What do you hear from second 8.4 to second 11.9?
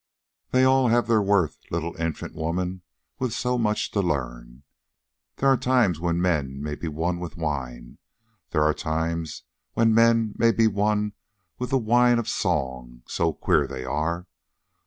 There are times when men may be won with the